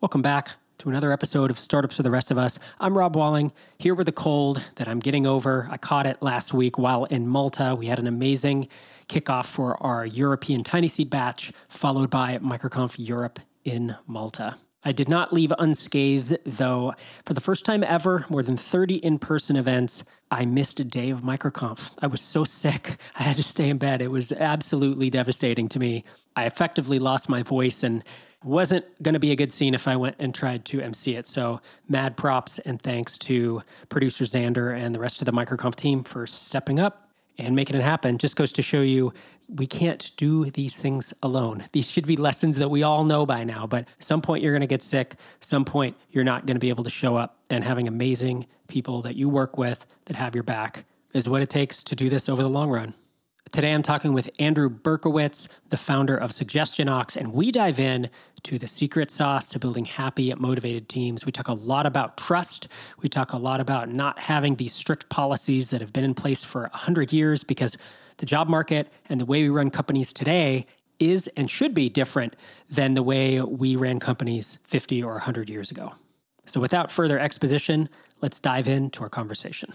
[0.00, 2.60] Welcome back to another episode of Startups for the Rest of Us.
[2.78, 3.50] I'm Rob Walling,
[3.80, 5.66] here with a cold that I'm getting over.
[5.72, 7.74] I caught it last week while in Malta.
[7.76, 8.68] We had an amazing
[9.08, 14.56] kickoff for our European TinySeed batch, followed by MicroConf Europe in Malta.
[14.84, 16.94] I did not leave unscathed, though.
[17.24, 21.10] For the first time ever, more than 30 in person events, I missed a day
[21.10, 21.90] of MicroConf.
[22.00, 24.00] I was so sick, I had to stay in bed.
[24.00, 26.04] It was absolutely devastating to me.
[26.36, 28.04] I effectively lost my voice and
[28.44, 31.26] wasn't going to be a good scene if I went and tried to MC it.
[31.26, 36.04] So, mad props and thanks to producer Xander and the rest of the MicroConf team
[36.04, 38.18] for stepping up and making it happen.
[38.18, 39.12] Just goes to show you
[39.48, 41.64] we can't do these things alone.
[41.72, 44.60] These should be lessons that we all know by now, but some point you're going
[44.60, 47.64] to get sick, some point you're not going to be able to show up and
[47.64, 50.84] having amazing people that you work with that have your back
[51.14, 52.94] is what it takes to do this over the long run.
[53.52, 58.10] Today, I'm talking with Andrew Berkowitz, the founder of Suggestion Ox, and we dive in
[58.42, 61.24] to the secret sauce to building happy, motivated teams.
[61.24, 62.68] We talk a lot about trust.
[63.00, 66.44] We talk a lot about not having these strict policies that have been in place
[66.44, 67.76] for 100 years because
[68.18, 70.66] the job market and the way we run companies today
[70.98, 72.36] is and should be different
[72.68, 75.92] than the way we ran companies 50 or 100 years ago.
[76.44, 77.88] So, without further exposition,
[78.20, 79.72] let's dive into our conversation.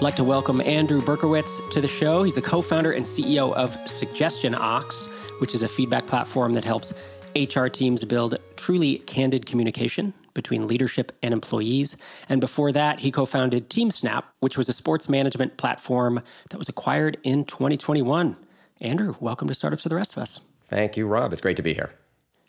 [0.00, 2.22] I'd like to welcome Andrew Berkowitz to the show.
[2.22, 5.04] He's the co founder and CEO of Suggestion Ox,
[5.40, 6.94] which is a feedback platform that helps
[7.36, 11.98] HR teams build truly candid communication between leadership and employees.
[12.30, 16.70] And before that, he co founded TeamSnap, which was a sports management platform that was
[16.70, 18.38] acquired in 2021.
[18.80, 20.40] Andrew, welcome to Startups for the Rest of Us.
[20.62, 21.34] Thank you, Rob.
[21.34, 21.92] It's great to be here.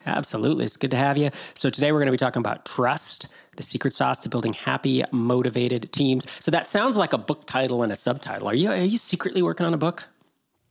[0.06, 0.66] Absolutely.
[0.66, 1.30] It's good to have you.
[1.54, 5.04] So, today we're going to be talking about trust, the secret sauce to building happy,
[5.12, 6.26] motivated teams.
[6.40, 8.48] So, that sounds like a book title and a subtitle.
[8.48, 10.06] Are you, are you secretly working on a book?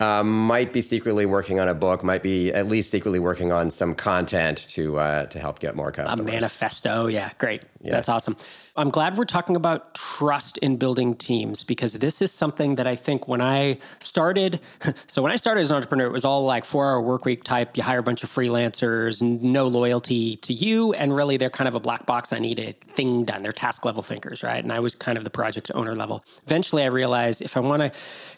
[0.01, 2.03] Uh, might be secretly working on a book.
[2.03, 5.93] Might be at least secretly working on some content to uh, to help get more
[5.93, 6.27] customers.
[6.27, 7.63] A manifesto, yeah, great.
[7.83, 7.93] Yes.
[7.93, 8.37] That's awesome.
[8.77, 12.95] I'm glad we're talking about trust in building teams because this is something that I
[12.95, 14.61] think when I started,
[15.07, 17.43] so when I started as an entrepreneur, it was all like four hour work week
[17.43, 17.77] type.
[17.77, 21.75] You hire a bunch of freelancers, no loyalty to you, and really they're kind of
[21.75, 22.33] a black box.
[22.33, 23.43] I need a thing done.
[23.43, 24.63] They're task level thinkers, right?
[24.63, 26.25] And I was kind of the project owner level.
[26.47, 27.93] Eventually, I realized if I want to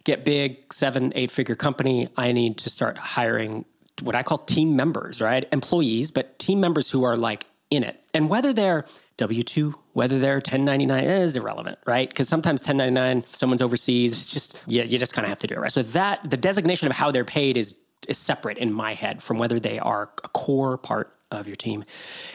[0.05, 3.67] get big, seven, eight figure company, I need to start hiring
[4.01, 5.47] what I call team members, right?
[5.53, 8.01] Employees, but team members who are like in it.
[8.15, 8.87] And whether they're
[9.19, 12.09] W 2, whether they're 1099 is irrelevant, right?
[12.09, 15.61] Because sometimes 1099, someone's overseas, just, yeah, you just kind of have to do it,
[15.61, 15.73] right?
[15.73, 17.75] So that, the designation of how they're paid is,
[18.09, 21.85] is separate in my head from whether they are a core part of your team.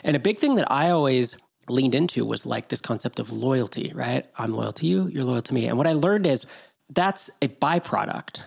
[0.03, 1.35] And a big thing that I always
[1.69, 4.25] leaned into was like this concept of loyalty, right?
[4.37, 5.65] I'm loyal to you, you're loyal to me.
[5.67, 6.45] And what I learned is
[6.89, 8.41] that's a byproduct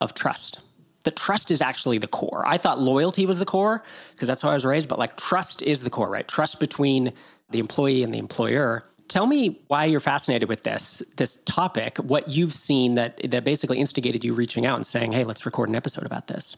[0.00, 0.58] of trust.
[1.04, 2.42] The trust is actually the core.
[2.46, 3.82] I thought loyalty was the core
[4.12, 6.26] because that's how I was raised, but like trust is the core, right?
[6.26, 7.12] Trust between
[7.50, 8.84] the employee and the employer.
[9.08, 13.78] Tell me why you're fascinated with this this topic, what you've seen that that basically
[13.78, 16.56] instigated you reaching out and saying, "Hey, let's record an episode about this."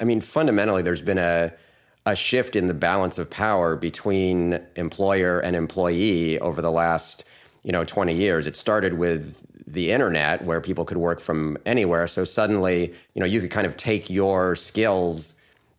[0.00, 1.52] I mean, fundamentally there's been a
[2.06, 7.24] a shift in the balance of power between employer and employee over the last,
[7.62, 8.46] you know, 20 years.
[8.46, 12.06] It started with the internet where people could work from anywhere.
[12.06, 15.34] So suddenly, you know, you could kind of take your skills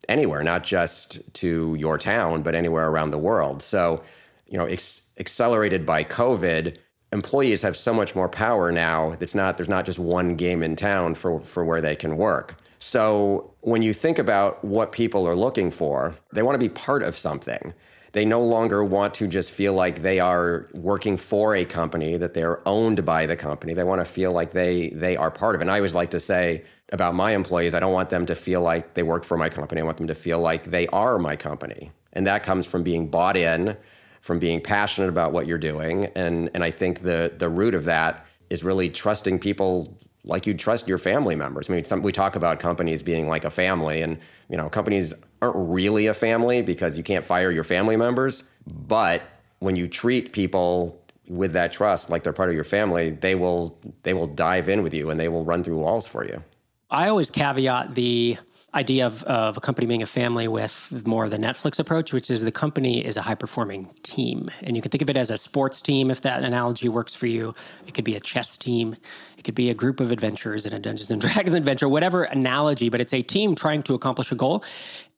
[0.08, 3.62] anywhere, not just to your town, but anywhere around the world.
[3.62, 4.04] So,
[4.52, 6.78] you know, ex- accelerated by COVID,
[7.14, 9.16] employees have so much more power now.
[9.20, 12.58] It's not there's not just one game in town for for where they can work.
[12.78, 17.04] So, when you think about what people are looking for, they want to be part
[17.04, 17.74] of something.
[18.14, 22.34] They no longer want to just feel like they are working for a company that
[22.34, 23.74] they're owned by the company.
[23.74, 25.66] They want to feel like they they are part of it.
[25.66, 28.62] And i always like to say about my employees i don't want them to feel
[28.62, 29.80] like they work for my company.
[29.80, 31.92] I want them to feel like they are my company.
[32.12, 33.78] And that comes from being bought in
[34.22, 37.86] from being passionate about what you're doing and and i think the the root of
[37.86, 41.70] that is really trusting people like you trust your family members.
[41.70, 44.20] I mean, some, we talk about companies being like a family, and
[44.50, 48.44] you know, companies aren't really a family because you can't fire your family members.
[48.68, 49.24] But
[49.60, 53.80] when you treat people with that trust, like they're part of your family, they will
[54.04, 56.44] they will dive in with you and they will run through walls for you.
[56.90, 58.38] I always caveat the
[58.74, 62.30] idea of, of a company being a family with more of the Netflix approach, which
[62.30, 64.50] is the company is a high performing team.
[64.62, 67.28] And you can think of it as a sports team, if that analogy works for
[67.28, 67.54] you.
[67.86, 68.96] It could be a chess team,
[69.38, 72.88] it could be a group of adventurers in a Dungeons and Dragons adventure, whatever analogy,
[72.90, 74.64] but it's a team trying to accomplish a goal.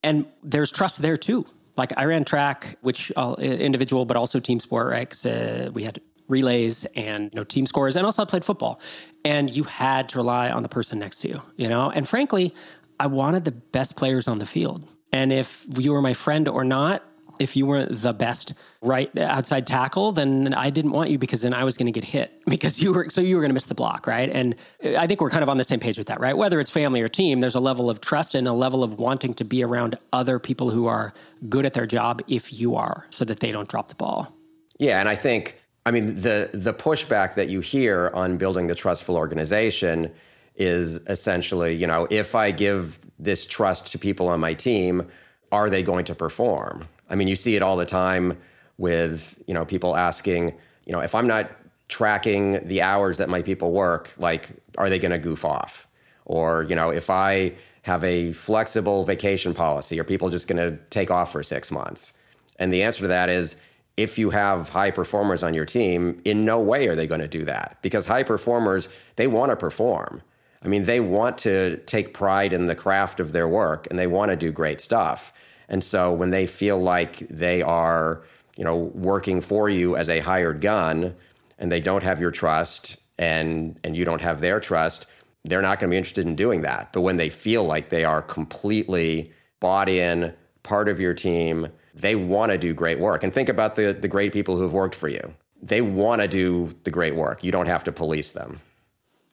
[0.02, 1.46] And there's trust there too.
[1.78, 5.08] Like I ran track, which all individual, but also team sport, right?
[5.08, 8.80] Because uh, we had relays and you know team scores and also I played football
[9.26, 11.92] and you had to rely on the person next to you, you know?
[11.92, 12.54] And frankly,
[13.00, 14.88] I wanted the best players on the field.
[15.12, 17.04] And if you were my friend or not,
[17.40, 21.54] if you weren't the best right outside tackle, then I didn't want you because then
[21.54, 23.66] I was going to get hit because you were so you were going to miss
[23.66, 24.30] the block, right?
[24.30, 24.56] And
[24.98, 26.36] I think we're kind of on the same page with that, right?
[26.36, 29.34] Whether it's family or team, there's a level of trust and a level of wanting
[29.36, 31.13] to be around other people who are
[31.50, 34.36] good at their job if you are, so that they don't drop the ball.
[34.80, 38.75] Yeah, and I think I mean the the pushback that you hear on building the
[38.75, 40.12] trustful organization
[40.56, 45.08] is essentially, you know, if I give this trust to people on my team,
[45.52, 46.88] are they going to perform?
[47.10, 48.38] I mean, you see it all the time
[48.78, 50.54] with, you know, people asking,
[50.86, 51.50] you know, if I'm not
[51.90, 55.88] tracking the hours that my people work, like, are they going to goof off?
[56.26, 57.54] Or, you know, if I
[57.84, 62.18] have a flexible vacation policy, are people just going to take off for six months?
[62.58, 63.58] And the answer to that is
[63.98, 67.28] if you have high performers on your team, in no way are they going to
[67.28, 70.22] do that because high performers, they want to perform.
[70.63, 74.07] I mean, they want to take pride in the craft of their work and they
[74.07, 75.33] want to do great stuff.
[75.68, 78.24] And so when they feel like they are,
[78.56, 81.15] you know, working for you as a hired gun
[81.60, 85.06] and they don't have your trust and and you don't have their trust,
[85.44, 86.94] they're not going to be interested in doing that.
[86.94, 90.33] But when they feel like they are completely bought in,
[90.63, 93.24] part of your team, they want to do great work.
[93.24, 95.33] And think about the the great people who have worked for you.
[95.62, 97.44] They want to do the great work.
[97.44, 98.59] You don't have to police them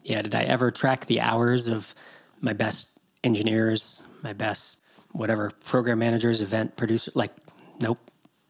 [0.02, 1.94] yeah, did I ever track the hours of
[2.40, 2.88] my best
[3.24, 4.80] engineers, my best
[5.12, 7.14] whatever program managers, event producers?
[7.14, 7.32] Like,
[7.80, 7.98] nope,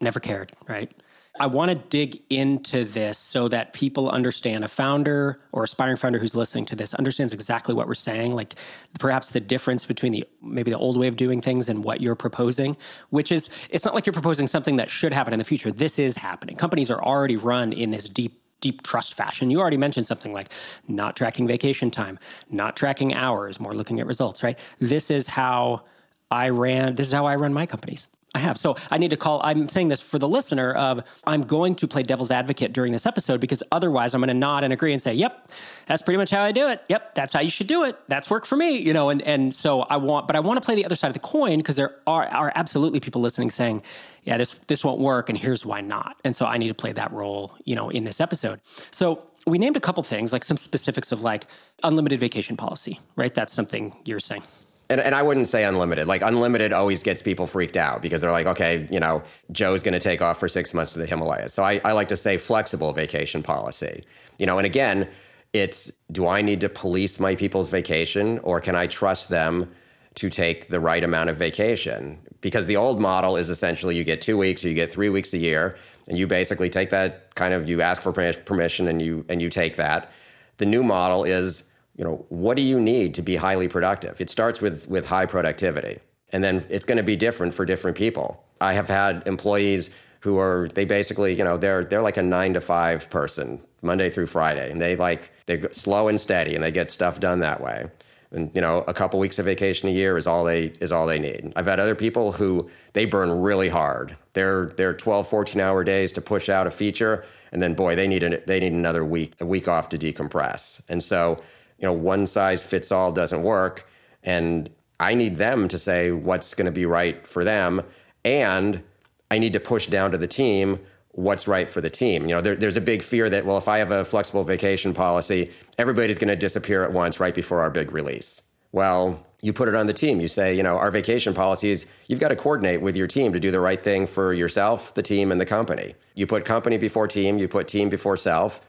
[0.00, 0.92] never cared, right?
[1.38, 6.18] I want to dig into this so that people understand a founder or aspiring founder
[6.18, 8.56] who's listening to this understands exactly what we're saying, like
[8.98, 12.16] perhaps the difference between the maybe the old way of doing things and what you're
[12.16, 12.76] proposing,
[13.08, 15.72] which is it's not like you're proposing something that should happen in the future.
[15.72, 16.56] This is happening.
[16.56, 19.50] Companies are already run in this deep deep trust fashion.
[19.50, 20.50] You already mentioned something like
[20.88, 22.18] not tracking vacation time,
[22.50, 24.58] not tracking hours, more looking at results, right?
[24.78, 25.82] This is how
[26.30, 28.08] I ran, this is how I run my companies.
[28.32, 28.58] I have.
[28.58, 29.40] So I need to call.
[29.42, 33.04] I'm saying this for the listener of I'm going to play devil's advocate during this
[33.04, 35.50] episode because otherwise I'm going to nod and agree and say, "Yep,
[35.86, 36.80] that's pretty much how I do it.
[36.88, 37.98] Yep, that's how you should do it.
[38.06, 40.64] That's work for me." You know, and and so I want, but I want to
[40.64, 43.82] play the other side of the coin because there are are absolutely people listening saying,
[44.22, 46.92] "Yeah, this this won't work, and here's why not." And so I need to play
[46.92, 48.60] that role, you know, in this episode.
[48.92, 51.46] So we named a couple things, like some specifics of like
[51.82, 53.34] unlimited vacation policy, right?
[53.34, 54.44] That's something you're saying
[54.90, 56.08] and, and I wouldn't say unlimited.
[56.08, 59.22] Like unlimited always gets people freaked out because they're like, okay, you know,
[59.52, 61.54] Joe's going to take off for six months to the Himalayas.
[61.54, 64.04] So I, I like to say flexible vacation policy.
[64.38, 65.08] You know, and again,
[65.52, 69.70] it's do I need to police my people's vacation or can I trust them
[70.16, 72.18] to take the right amount of vacation?
[72.40, 75.32] Because the old model is essentially you get two weeks or you get three weeks
[75.34, 75.76] a year,
[76.08, 79.50] and you basically take that kind of you ask for permission and you and you
[79.50, 80.10] take that.
[80.56, 81.69] The new model is
[82.00, 84.22] you know, what do you need to be highly productive?
[84.22, 85.98] It starts with with high productivity.
[86.30, 88.42] And then it's going to be different for different people.
[88.58, 92.54] I have had employees who are they basically, you know, they're they're like a 9
[92.54, 96.70] to 5 person, Monday through Friday, and they like they're slow and steady and they
[96.70, 97.90] get stuff done that way.
[98.30, 101.06] And you know, a couple weeks of vacation a year is all they is all
[101.06, 101.52] they need.
[101.54, 104.16] I've had other people who they burn really hard.
[104.32, 108.08] They're they're 12, 14 hour days to push out a feature and then boy, they
[108.08, 110.80] need a, they need another week a week off to decompress.
[110.88, 111.42] And so
[111.80, 113.88] you know, one size fits all doesn't work.
[114.22, 117.82] And I need them to say what's going to be right for them.
[118.24, 118.82] And
[119.30, 120.80] I need to push down to the team
[121.12, 122.22] what's right for the team.
[122.22, 124.94] You know, there, there's a big fear that, well, if I have a flexible vacation
[124.94, 128.42] policy, everybody's going to disappear at once right before our big release.
[128.72, 130.20] Well, you put it on the team.
[130.20, 133.40] You say, you know, our vacation policies, you've got to coordinate with your team to
[133.40, 135.94] do the right thing for yourself, the team, and the company.
[136.14, 138.60] You put company before team, you put team before self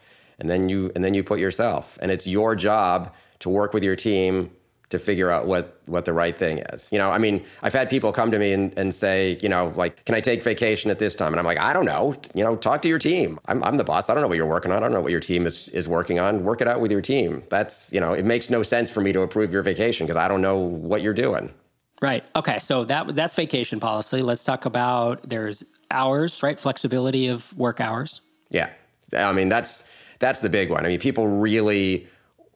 [0.42, 3.84] and then you and then you put yourself and it's your job to work with
[3.84, 4.52] your team
[4.90, 6.92] to figure out what what the right thing is.
[6.92, 9.72] You know, I mean, I've had people come to me and, and say, you know,
[9.76, 11.32] like, can I take vacation at this time?
[11.32, 12.16] And I'm like, I don't know.
[12.34, 13.40] You know, talk to your team.
[13.46, 14.10] I'm, I'm the boss.
[14.10, 14.78] I don't know what you're working on.
[14.78, 16.44] I don't know what your team is, is working on.
[16.44, 17.44] Work it out with your team.
[17.50, 20.28] That's, you know, it makes no sense for me to approve your vacation because I
[20.28, 21.54] don't know what you're doing.
[22.02, 22.24] Right.
[22.36, 22.60] Okay.
[22.60, 24.24] So that that's vacation policy.
[24.24, 26.60] Let's talk about there's hours, right?
[26.60, 28.22] Flexibility of work hours.
[28.50, 28.72] Yeah.
[29.16, 29.84] I mean, that's
[30.22, 30.86] that's the big one.
[30.86, 32.08] I mean, people really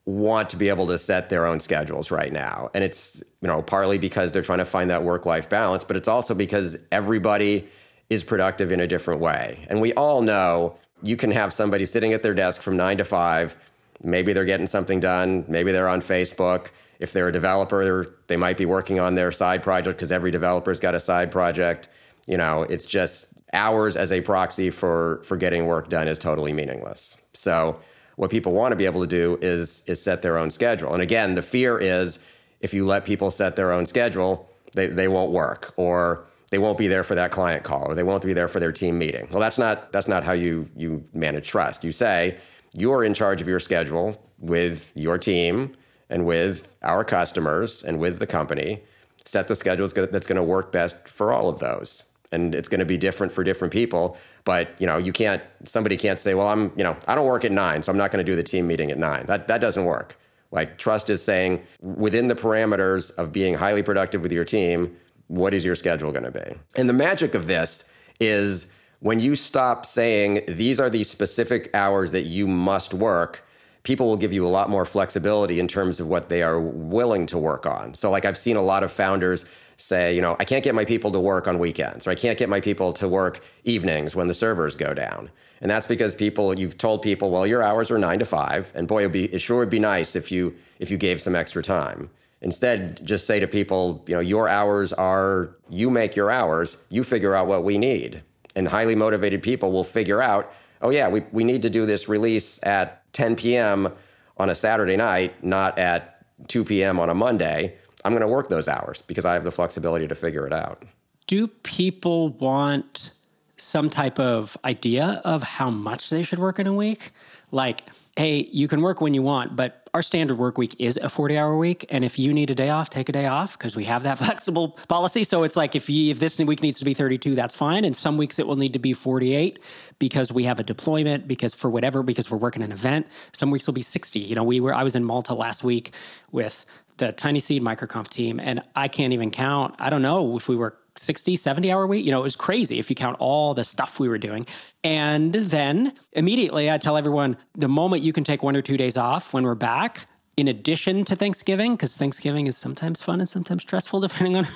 [0.05, 2.69] want to be able to set their own schedules right now.
[2.73, 6.07] And it's, you know, partly because they're trying to find that work-life balance, but it's
[6.07, 7.67] also because everybody
[8.09, 9.65] is productive in a different way.
[9.67, 13.05] And we all know you can have somebody sitting at their desk from 9 to
[13.05, 13.57] 5,
[14.03, 16.67] maybe they're getting something done, maybe they're on Facebook.
[16.99, 20.79] If they're a developer, they might be working on their side project because every developer's
[20.79, 21.89] got a side project.
[22.25, 26.53] You know, it's just hours as a proxy for for getting work done is totally
[26.53, 27.21] meaningless.
[27.33, 27.79] So
[28.15, 30.93] what people want to be able to do is is set their own schedule.
[30.93, 32.19] And again, the fear is
[32.61, 36.77] if you let people set their own schedule, they, they won't work or they won't
[36.77, 39.27] be there for that client call or they won't be there for their team meeting.
[39.31, 41.83] Well, that's not that's not how you you manage trust.
[41.83, 42.37] You say
[42.73, 45.75] you're in charge of your schedule with your team
[46.09, 48.83] and with our customers and with the company.
[49.23, 52.05] Set the schedule that's going to work best for all of those.
[52.35, 54.17] And it's going to be different for different people.
[54.43, 55.41] But you know, you can't.
[55.63, 58.11] Somebody can't say, "Well, I'm you know, I don't work at nine, so I'm not
[58.11, 59.25] going to do the team meeting at nine.
[59.25, 60.19] That that doesn't work.
[60.51, 64.95] Like trust is saying within the parameters of being highly productive with your team,
[65.27, 66.55] what is your schedule going to be?
[66.75, 67.89] And the magic of this
[68.19, 68.67] is
[68.99, 73.43] when you stop saying these are the specific hours that you must work,
[73.83, 77.25] people will give you a lot more flexibility in terms of what they are willing
[77.27, 77.93] to work on.
[77.93, 79.45] So, like, I've seen a lot of founders
[79.77, 82.37] say, you know, I can't get my people to work on weekends, or I can't
[82.37, 85.29] get my people to work evenings when the servers go down.
[85.61, 88.87] And that's because people, you've told people, well, your hours are nine to five, and
[88.87, 91.63] boy, it'd be, it sure would be nice if you if you gave some extra
[91.63, 92.09] time.
[92.41, 97.03] Instead, just say to people, you know, your hours are, you make your hours, you
[97.03, 98.21] figure out what we need.
[98.55, 102.07] And highly motivated people will figure out, oh, yeah, we, we need to do this
[102.07, 103.91] release at 10 p.m.
[104.37, 106.99] on a Saturday night, not at 2 p.m.
[106.99, 107.77] on a Monday.
[108.05, 110.83] I'm going to work those hours because I have the flexibility to figure it out.
[111.25, 113.09] Do people want
[113.57, 117.11] some type of idea of how much they should work in a week?
[117.51, 117.81] Like,
[118.15, 121.37] hey, you can work when you want, but our standard work week is a 40
[121.37, 121.85] hour week.
[121.89, 124.17] And if you need a day off, take a day off because we have that
[124.19, 125.23] flexible policy.
[125.23, 127.83] So it's like if, you, if this week needs to be 32, that's fine.
[127.83, 129.59] And some weeks it will need to be 48
[129.97, 133.07] because we have a deployment, because for whatever, because we're working an event.
[133.33, 134.19] Some weeks will be 60.
[134.19, 135.93] You know, we were, I was in Malta last week
[136.31, 136.65] with
[136.97, 139.75] the TinySeed MicroConf team, and I can't even count.
[139.79, 142.05] I don't know if we were 60, 70 hour week.
[142.05, 144.47] You know, it was crazy if you count all the stuff we were doing.
[144.83, 148.97] And then immediately I tell everyone the moment you can take one or two days
[148.97, 153.61] off when we're back, in addition to Thanksgiving, because Thanksgiving is sometimes fun and sometimes
[153.61, 154.47] stressful depending on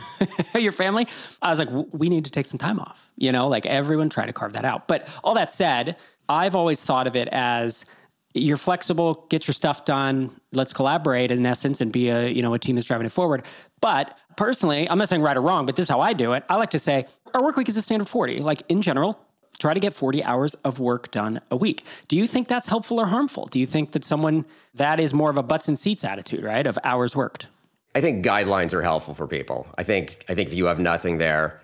[0.62, 1.08] your family,
[1.42, 3.10] I was like, we need to take some time off.
[3.18, 4.88] You know, like everyone try to carve that out.
[4.88, 5.96] But all that said,
[6.28, 7.86] I've always thought of it as
[8.34, 12.54] you're flexible, get your stuff done, let's collaborate in essence and be a, you know,
[12.54, 13.44] a team that's driving it forward.
[13.82, 16.44] But personally, I'm not saying right or wrong, but this is how I do it.
[16.50, 18.40] I like to say our work week is a standard 40.
[18.40, 19.20] Like in general,
[19.58, 21.86] try to get 40 hours of work done a week.
[22.08, 23.48] Do you think that's helpful or harmful?
[23.48, 24.46] Do you think that someone
[24.76, 26.66] that is more of a butts and seats attitude, right?
[26.66, 27.48] Of hours worked?
[27.96, 29.68] I think guidelines are helpful for people.
[29.78, 31.60] I think I think if you have nothing there,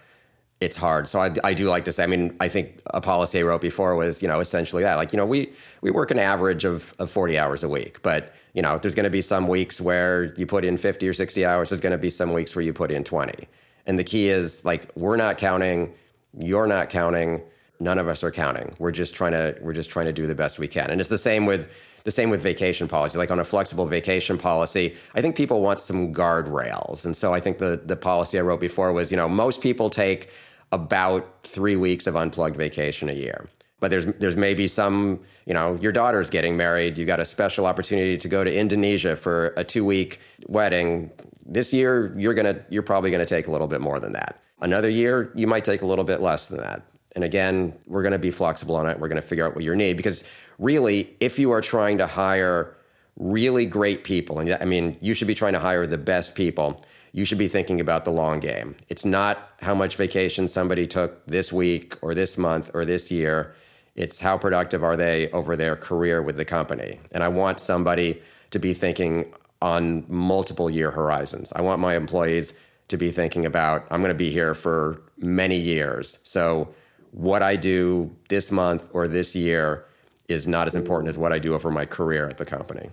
[0.61, 1.07] it's hard.
[1.07, 3.61] So I, I do like to say, I mean, I think a policy I wrote
[3.61, 4.95] before was, you know, essentially that.
[4.95, 8.33] Like, you know, we we work an average of, of 40 hours a week, but
[8.53, 11.45] you know, there's going to be some weeks where you put in 50 or 60
[11.45, 11.69] hours.
[11.69, 13.49] There's going to be some weeks where you put in 20.
[13.85, 15.93] And the key is like, we're not counting,
[16.39, 17.41] you're not counting,
[17.81, 18.73] none of us are counting.
[18.79, 20.89] We're just trying to, we're just trying to do the best we can.
[20.89, 21.69] And it's the same with,
[22.05, 23.17] the same with vacation policy.
[23.17, 27.03] Like on a flexible vacation policy, I think people want some guardrails.
[27.03, 29.89] And so I think the, the policy I wrote before was, you know, most people
[29.89, 30.29] take
[30.71, 33.49] about three weeks of unplugged vacation a year.
[33.79, 36.97] But there's there's maybe some you know your daughter's getting married.
[36.97, 41.11] You got a special opportunity to go to Indonesia for a 2 week wedding.
[41.45, 44.41] This year you're to you're probably to take a little bit more than that.
[44.61, 46.83] Another year you might take a little bit less than that.
[47.15, 48.97] And again we're going to be flexible on it.
[48.97, 50.23] We're going to figure out what your need because
[50.59, 52.75] really if you are trying to hire
[53.17, 56.83] really great people and I mean you should be trying to hire the best people
[57.15, 58.75] you should be thinking about the long game.
[58.89, 63.55] It's not how much vacation somebody took this week or this month or this year.
[63.95, 66.99] It's how productive are they over their career with the company.
[67.13, 68.21] And I want somebody
[68.51, 71.53] to be thinking on multiple year horizons.
[71.55, 72.53] I want my employees
[72.89, 76.19] to be thinking about, I'm going to be here for many years.
[76.23, 76.75] So,
[77.11, 79.85] what I do this month or this year
[80.27, 82.89] is not as important as what I do over my career at the company.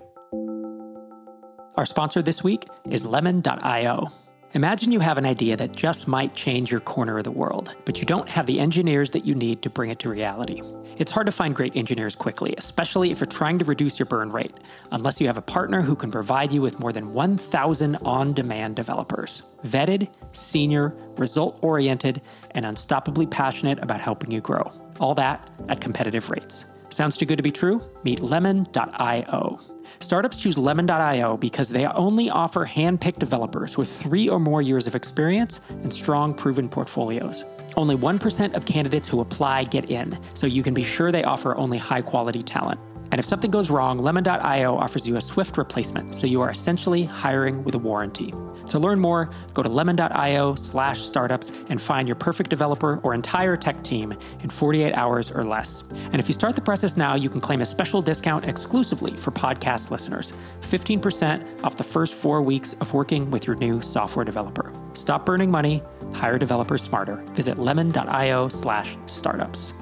[1.77, 4.13] Our sponsor this week is Lemon.io.
[4.55, 7.99] Imagine you have an idea that just might change your corner of the world, but
[7.99, 10.61] you don't have the engineers that you need to bring it to reality.
[10.99, 14.31] It's hard to find great engineers quickly, especially if you're trying to reduce your burn
[14.31, 14.53] rate,
[14.91, 18.77] unless you have a partner who can provide you with more than 1,000 on demand
[18.77, 19.41] developers.
[19.65, 22.21] Vetted, senior, result oriented,
[22.51, 24.71] and unstoppably passionate about helping you grow.
[25.01, 26.67] All that at competitive rates.
[26.93, 27.83] Sounds too good to be true?
[28.05, 29.61] Meet lemon.io.
[29.99, 34.87] Startups choose Lemon.io because they only offer hand picked developers with three or more years
[34.87, 37.45] of experience and strong, proven portfolios.
[37.77, 41.57] Only 1% of candidates who apply get in, so you can be sure they offer
[41.57, 42.81] only high quality talent.
[43.13, 47.05] And if something goes wrong, Lemon.io offers you a swift replacement, so you are essentially
[47.05, 48.33] hiring with a warranty.
[48.69, 53.55] To learn more, go to lemon.io slash startups and find your perfect developer or entire
[53.55, 55.85] tech team in 48 hours or less.
[55.91, 59.31] And if you start the process now, you can claim a special discount exclusively for
[59.31, 64.73] podcast listeners 15% off the first four weeks of working with your new software developer.
[64.95, 65.83] Stop burning money,
[66.15, 67.17] hire developers smarter.
[67.35, 69.75] Visit lemon.io slash startups.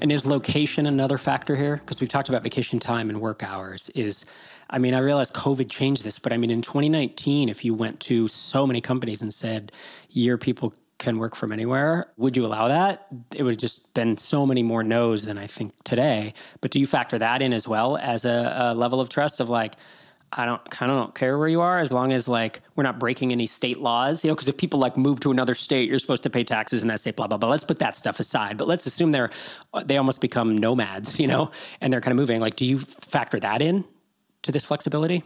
[0.00, 1.76] And is location another factor here?
[1.76, 3.90] Because we've talked about vacation time and work hours.
[3.94, 4.24] Is
[4.70, 8.00] I mean, I realize COVID changed this, but I mean, in 2019, if you went
[8.00, 9.72] to so many companies and said,
[10.10, 13.06] your people can work from anywhere, would you allow that?
[13.34, 16.34] It would have just been so many more no's than I think today.
[16.60, 19.48] But do you factor that in as well as a, a level of trust of
[19.48, 19.74] like,
[20.32, 22.98] I don't kind of don't care where you are as long as like we're not
[23.00, 25.98] breaking any state laws, you know, because if people like move to another state, you're
[25.98, 27.48] supposed to pay taxes in that state, blah, blah, blah.
[27.48, 28.58] Let's put that stuff aside.
[28.58, 29.30] But let's assume they're,
[29.84, 32.40] they almost become nomads, you know, and they're kind of moving.
[32.40, 33.84] Like, do you factor that in
[34.42, 35.24] to this flexibility?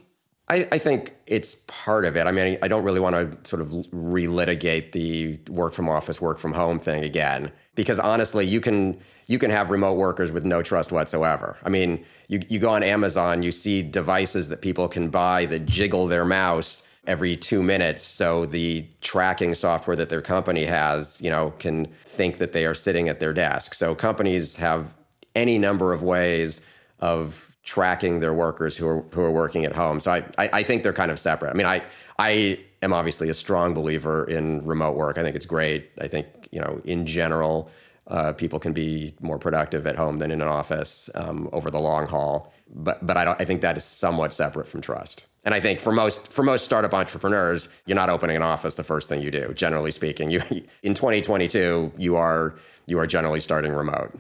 [0.49, 2.27] I, I, think it's part of it.
[2.27, 6.39] I mean, I don't really want to sort of relitigate the work from office, work
[6.39, 10.63] from home thing again, because honestly, you can you can have remote workers with no
[10.63, 11.57] trust whatsoever.
[11.63, 15.65] I mean, you, you go on Amazon, you see devices that people can buy that
[15.65, 18.03] jiggle their mouse every two minutes.
[18.03, 22.75] So the tracking software that their company has, you know, can think that they are
[22.75, 23.75] sitting at their desk.
[23.75, 24.93] So companies have
[25.35, 26.61] any number of ways
[27.01, 30.01] of tracking their workers who are who are working at home.
[30.01, 31.51] So I, I, I think they're kind of separate.
[31.51, 31.83] I mean, I
[32.19, 35.19] I am obviously a strong believer in remote work.
[35.19, 35.91] I think it's great.
[36.01, 37.71] I think you know in general.
[38.09, 41.79] Uh, people can be more productive at home than in an office um, over the
[41.79, 43.41] long haul, but but I don't.
[43.41, 45.25] I think that is somewhat separate from trust.
[45.45, 48.83] And I think for most for most startup entrepreneurs, you're not opening an office the
[48.83, 49.55] first thing you do.
[49.55, 50.41] Generally speaking, you
[50.83, 54.19] in 2022, you are you are generally starting remote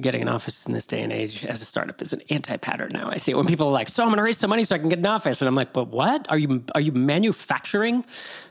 [0.00, 3.08] getting an office in this day and age as a startup is an anti-pattern now.
[3.10, 4.74] I see it when people are like, "So I'm going to raise some money so
[4.74, 6.26] I can get an office," and I'm like, "But what?
[6.30, 8.04] Are you are you manufacturing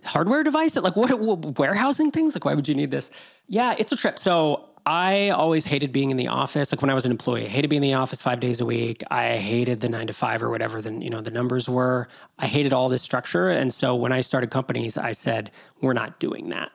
[0.04, 0.84] hardware devices?
[0.84, 2.36] Like what, what warehousing things?
[2.36, 3.10] Like why would you need this?"
[3.48, 4.20] Yeah, it's a trip.
[4.20, 6.72] So I always hated being in the office.
[6.72, 8.66] Like when I was an employee, I hated being in the office five days a
[8.66, 9.04] week.
[9.12, 12.08] I hated the nine to five or whatever the you know the numbers were.
[12.40, 16.20] I hated all this structure, and so when I started companies, I said we're not
[16.20, 16.72] doing that.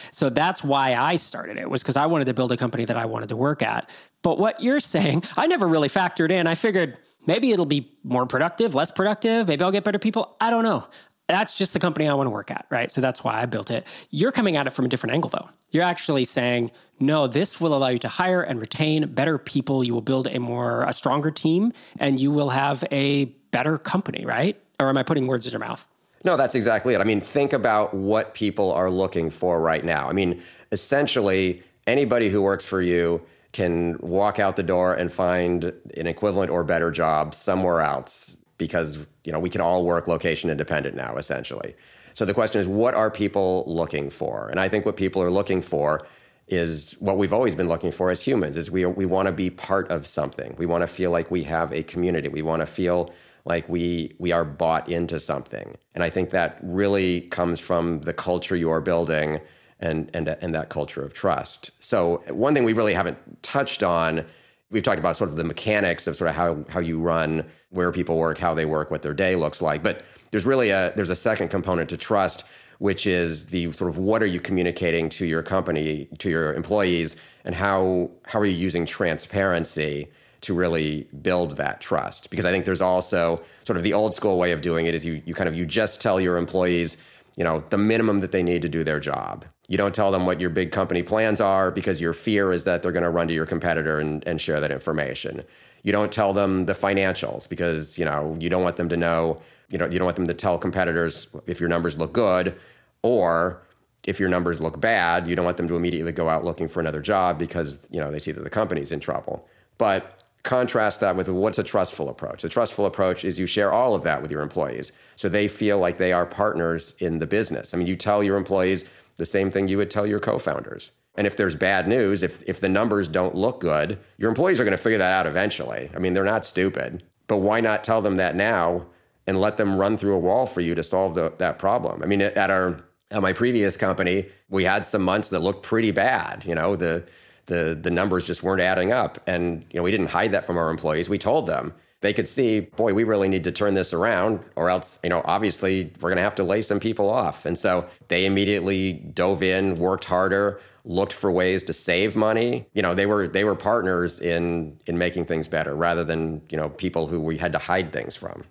[0.12, 2.96] so that's why I started it was because I wanted to build a company that
[2.96, 3.88] I wanted to work at.
[4.22, 6.46] But what you're saying, I never really factored in.
[6.46, 9.48] I figured maybe it'll be more productive, less productive.
[9.48, 10.36] Maybe I'll get better people.
[10.40, 10.86] I don't know
[11.28, 12.90] that's just the company I want to work at, right?
[12.90, 13.86] So that's why I built it.
[14.10, 15.48] You're coming at it from a different angle, though.
[15.70, 19.82] You're actually saying, no, this will allow you to hire and retain better people.
[19.84, 24.24] You will build a more, a stronger team, and you will have a better company,
[24.24, 24.60] right?
[24.78, 25.84] Or am I putting words in your mouth?
[26.24, 27.00] No, that's exactly it.
[27.00, 30.08] I mean, think about what people are looking for right now.
[30.08, 35.72] I mean, essentially, anybody who works for you can walk out the door and find
[35.96, 40.50] an equivalent or better job somewhere else because you know we can all work location
[40.50, 41.74] independent now essentially
[42.14, 45.30] so the question is what are people looking for and i think what people are
[45.30, 46.06] looking for
[46.48, 49.48] is what we've always been looking for as humans is we, we want to be
[49.48, 50.54] part of something.
[50.58, 52.28] We want to feel like we have a community.
[52.28, 53.12] We want to feel
[53.46, 55.76] like we we are bought into something.
[55.94, 59.40] And i think that really comes from the culture you are building
[59.80, 61.70] and and and that culture of trust.
[61.80, 64.24] So one thing we really haven't touched on
[64.70, 67.92] we've talked about sort of the mechanics of sort of how how you run, where
[67.92, 69.82] people work, how they work, what their day looks like.
[69.82, 72.44] But there's really a there's a second component to trust,
[72.78, 77.16] which is the sort of what are you communicating to your company, to your employees,
[77.44, 80.08] and how how are you using transparency
[80.42, 82.30] to really build that trust?
[82.30, 85.04] Because I think there's also sort of the old school way of doing it is
[85.04, 86.96] you you kind of you just tell your employees,
[87.36, 89.44] you know, the minimum that they need to do their job.
[89.68, 92.82] You don't tell them what your big company plans are because your fear is that
[92.82, 95.42] they're going to run to your competitor and, and share that information.
[95.82, 99.40] You don't tell them the financials because you know you don't want them to know.
[99.74, 102.54] You know you don't want them to tell competitors if your numbers look good
[103.02, 103.66] or
[104.06, 105.26] if your numbers look bad.
[105.26, 108.12] You don't want them to immediately go out looking for another job because you know
[108.12, 109.48] they see that the company's in trouble.
[109.76, 112.44] But contrast that with what's a trustful approach.
[112.44, 115.80] A trustful approach is you share all of that with your employees so they feel
[115.80, 117.74] like they are partners in the business.
[117.74, 118.84] I mean, you tell your employees
[119.16, 120.92] the same thing you would tell your co-founders.
[121.16, 124.64] And if there's bad news, if if the numbers don't look good, your employees are
[124.64, 125.90] going to figure that out eventually.
[125.96, 127.02] I mean, they're not stupid.
[127.26, 128.86] But why not tell them that now
[129.26, 132.02] and let them run through a wall for you to solve the, that problem?
[132.02, 135.90] I mean, at our at my previous company, we had some months that looked pretty
[135.90, 136.44] bad.
[136.44, 137.04] You know, the
[137.46, 140.56] the the numbers just weren't adding up, and you know, we didn't hide that from
[140.56, 141.08] our employees.
[141.08, 144.68] We told them, they could see, boy, we really need to turn this around, or
[144.68, 147.46] else, you know, obviously we're going to have to lay some people off.
[147.46, 152.66] And so they immediately dove in, worked harder, looked for ways to save money.
[152.74, 156.58] You know, they were they were partners in in making things better rather than you
[156.58, 158.44] know people who we had to hide things from.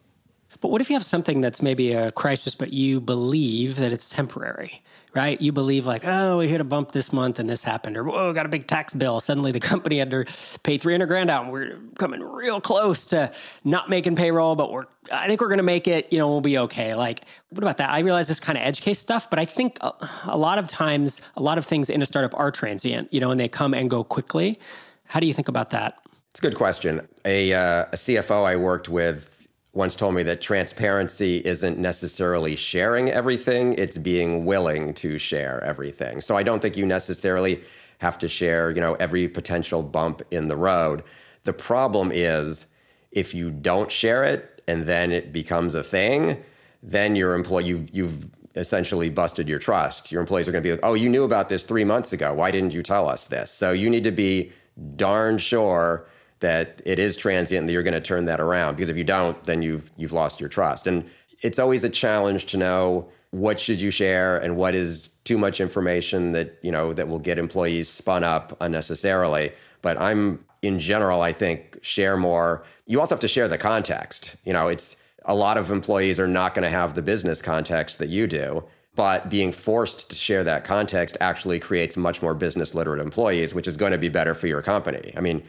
[0.63, 4.07] But what if you have something that's maybe a crisis, but you believe that it's
[4.07, 4.81] temporary?
[5.13, 5.39] right?
[5.39, 8.33] You believe like, oh, we hit a bump this month and this happened, or whoa,
[8.33, 9.19] got a big tax bill.
[9.19, 10.25] Suddenly the company had to
[10.63, 13.31] pay 300 grand out and we're coming real close to
[13.63, 16.41] not making payroll, but we're, I think we're going to make it, you know, we'll
[16.41, 16.95] be okay.
[16.95, 17.91] Like, what about that?
[17.91, 20.67] I realize this kind of edge case stuff, but I think a, a lot of
[20.67, 23.75] times, a lot of things in a startup are transient, you know, and they come
[23.75, 24.59] and go quickly.
[25.05, 25.99] How do you think about that?
[26.31, 27.07] It's a good question.
[27.25, 29.32] A, uh, a CFO I worked with
[29.73, 36.21] once told me that transparency isn't necessarily sharing everything, it's being willing to share everything.
[36.21, 37.61] So I don't think you necessarily
[37.97, 41.03] have to share, you know, every potential bump in the road.
[41.43, 42.67] The problem is
[43.11, 46.43] if you don't share it and then it becomes a thing,
[46.83, 50.11] then your employee you you've essentially busted your trust.
[50.11, 52.33] Your employees are going to be like, "Oh, you knew about this 3 months ago.
[52.33, 54.51] Why didn't you tell us this?" So you need to be
[54.95, 56.05] darn sure
[56.43, 59.03] that it is transient and that you're going to turn that around because if you
[59.05, 60.85] don't then you've you've lost your trust.
[60.85, 61.09] And
[61.41, 65.61] it's always a challenge to know what should you share and what is too much
[65.61, 69.53] information that you know that will get employees spun up unnecessarily.
[69.81, 72.65] But i'm in general i think share more.
[72.85, 74.35] You also have to share the context.
[74.45, 77.97] You know it's a lot of employees are not going to have the business context
[77.99, 82.75] that you do but being forced to share that context actually creates much more business
[82.75, 85.13] literate employees which is going to be better for your company.
[85.15, 85.41] I mean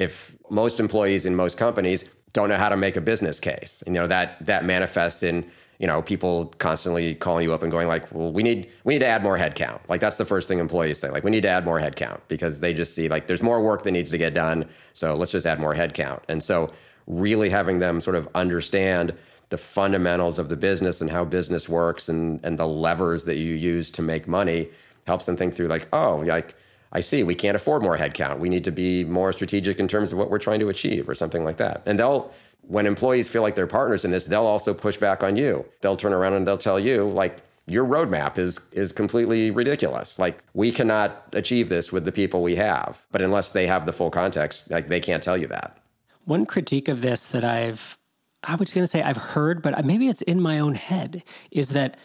[0.00, 3.92] if most employees in most companies don't know how to make a business case, you
[3.92, 8.10] know that that manifests in you know people constantly calling you up and going like,
[8.12, 9.80] well, we need we need to add more headcount.
[9.88, 11.10] Like that's the first thing employees say.
[11.10, 13.82] Like we need to add more headcount because they just see like there's more work
[13.82, 14.66] that needs to get done.
[14.94, 16.22] So let's just add more headcount.
[16.28, 16.72] And so
[17.06, 19.14] really having them sort of understand
[19.50, 23.54] the fundamentals of the business and how business works and and the levers that you
[23.54, 24.70] use to make money
[25.06, 26.54] helps them think through like, oh, like
[26.92, 28.38] I see we can't afford more headcount.
[28.38, 31.14] We need to be more strategic in terms of what we're trying to achieve or
[31.14, 31.82] something like that.
[31.86, 35.36] And they'll, when employees feel like they're partners in this, they'll also push back on
[35.36, 35.64] you.
[35.80, 40.18] They'll turn around and they'll tell you, like, your roadmap is is completely ridiculous.
[40.18, 43.04] Like we cannot achieve this with the people we have.
[43.12, 45.78] But unless they have the full context, like they can't tell you that.
[46.24, 47.96] One critique of this that I've
[48.42, 51.68] I was going to say I've heard, but maybe it's in my own head is
[51.70, 51.96] that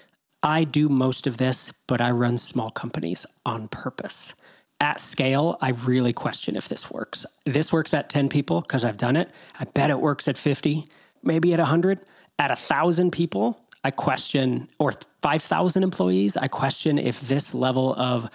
[0.43, 4.35] I do most of this, but I run small companies on purpose
[4.85, 7.25] at scale, I really question if this works.
[7.43, 9.31] This works at 10 people because I've done it.
[9.59, 10.87] I bet it works at 50,
[11.23, 12.01] maybe at 100.
[12.37, 14.93] At 1,000 people, I question, or
[15.23, 18.29] 5,000 employees, I question if this level of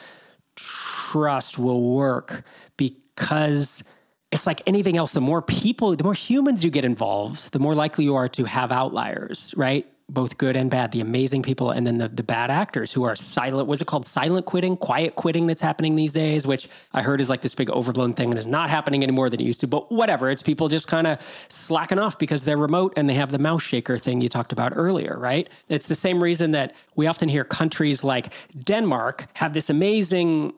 [0.56, 2.42] trust will work
[2.76, 3.84] because
[4.32, 5.12] it's like anything else.
[5.12, 8.44] The more people, the more humans you get involved, the more likely you are to
[8.44, 9.86] have outliers, right?
[10.12, 13.16] Both good and bad, the amazing people and then the, the bad actors who are
[13.16, 13.68] silent.
[13.68, 17.28] Was it called silent quitting, quiet quitting that's happening these days, which I heard is
[17.28, 19.66] like this big overblown thing and is not happening anymore than it used to.
[19.66, 21.18] But whatever, it's people just kind of
[21.48, 24.72] slacking off because they're remote and they have the mouse shaker thing you talked about
[24.74, 25.48] earlier, right?
[25.68, 28.32] It's the same reason that we often hear countries like
[28.64, 30.52] Denmark have this amazing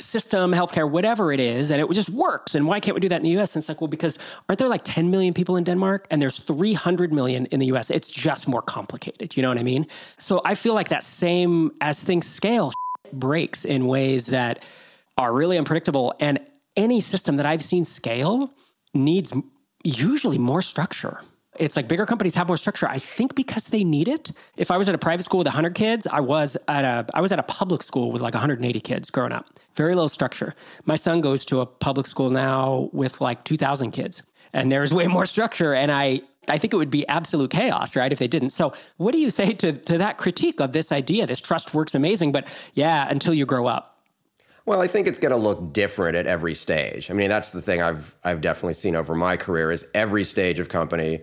[0.00, 2.54] system, healthcare, whatever it is, and it just works.
[2.54, 3.54] And why can't we do that in the US?
[3.54, 6.38] And it's like, well, because aren't there like 10 million people in Denmark and there's
[6.38, 7.90] 300 million in the US?
[7.90, 9.36] It's just more complicated.
[9.36, 9.86] You know what I mean?
[10.18, 12.72] So I feel like that same, as things scale,
[13.12, 14.62] breaks in ways that
[15.16, 16.14] are really unpredictable.
[16.20, 16.40] And
[16.76, 18.52] any system that I've seen scale
[18.94, 19.32] needs
[19.84, 21.20] usually more structure.
[21.58, 22.88] It's like bigger companies have more structure.
[22.88, 24.30] I think because they need it.
[24.56, 27.20] If I was at a private school with 100 kids, I was at a I
[27.20, 29.46] was at a public school with like 180 kids growing up.
[29.74, 30.54] Very low structure.
[30.84, 35.06] My son goes to a public school now with like 2,000 kids, and there's way
[35.06, 35.74] more structure.
[35.74, 38.50] And I I think it would be absolute chaos, right, if they didn't.
[38.50, 41.26] So, what do you say to to that critique of this idea?
[41.26, 43.96] This trust works amazing, but yeah, until you grow up.
[44.64, 47.10] Well, I think it's going to look different at every stage.
[47.10, 50.58] I mean, that's the thing I've I've definitely seen over my career is every stage
[50.58, 51.22] of company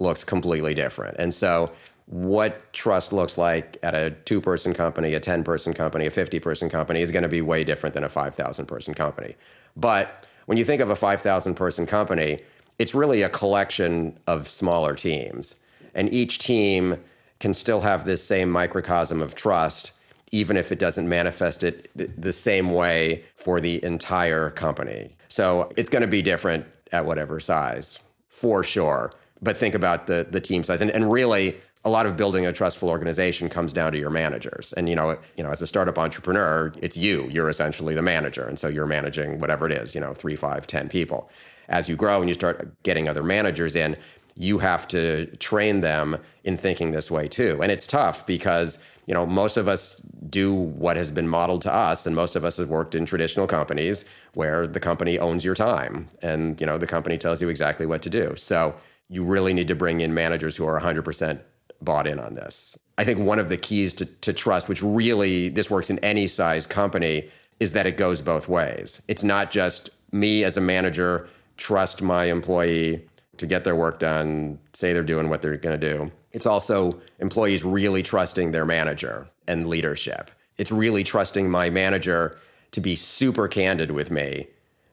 [0.00, 1.16] looks completely different.
[1.18, 1.72] And so
[2.10, 6.40] what trust looks like at a two person company, a 10 person company, a 50
[6.40, 9.36] person company is going to be way different than a 5,000 person company.
[9.76, 12.40] But when you think of a 5,000 person company,
[12.80, 15.56] it's really a collection of smaller teams.
[15.94, 17.00] And each team
[17.38, 19.92] can still have this same microcosm of trust,
[20.32, 25.16] even if it doesn't manifest it the same way for the entire company.
[25.28, 30.26] So it's going to be different at whatever size, for sure but think about the
[30.30, 30.80] the team size.
[30.80, 34.72] And, and really a lot of building a trustful organization comes down to your managers.
[34.74, 37.28] And you know you know as a startup entrepreneur it's you.
[37.30, 38.44] You're essentially the manager.
[38.44, 41.30] And so you're managing whatever it is you know three five ten people.
[41.68, 43.96] As you grow and you start getting other managers in
[44.40, 47.60] you have to train them in thinking this way too.
[47.62, 49.96] And it's tough because, you know, most of us
[50.30, 53.46] do what has been modeled to us and most of us have worked in traditional
[53.46, 57.84] companies where the company owns your time and, you know, the company tells you exactly
[57.84, 58.34] what to do.
[58.36, 58.74] So,
[59.10, 61.40] you really need to bring in managers who are 100%
[61.82, 62.78] bought in on this.
[62.96, 66.28] I think one of the keys to, to trust, which really this works in any
[66.28, 69.02] size company, is that it goes both ways.
[69.08, 74.58] It's not just me as a manager trust my employee to get their work done,
[74.72, 76.10] say they're doing what they're going to do.
[76.32, 80.30] It's also employees really trusting their manager and leadership.
[80.56, 82.38] It's really trusting my manager
[82.72, 84.46] to be super candid with me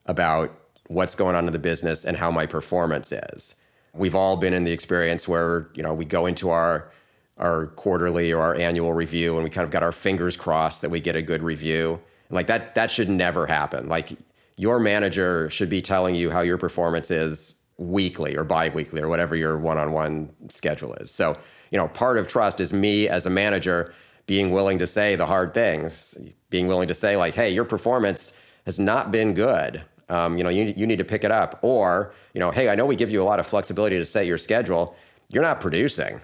[0.05, 0.51] about
[0.87, 3.61] what's going on in the business and how my performance is.
[3.97, 6.91] We've all been in the experience where, you know, we go into our
[7.37, 10.89] our quarterly or our annual review and we kind of got our fingers crossed that
[10.89, 11.99] we get a good review.
[12.29, 13.87] And like that that should never happen.
[13.87, 14.17] Like
[14.55, 19.35] your manager should be telling you how your performance is weekly or biweekly or whatever
[19.35, 21.11] your one-on-one schedule is.
[21.11, 21.37] So,
[21.69, 23.93] you know, part of trust is me as a manager
[24.25, 26.17] being willing to say the hard things,
[26.49, 29.83] being willing to say like, "Hey, your performance has not been good.
[30.09, 32.75] Um, you know, you you need to pick it up." Or, you know, "Hey, I
[32.75, 34.95] know we give you a lot of flexibility to set your schedule.
[35.29, 36.21] You're not producing.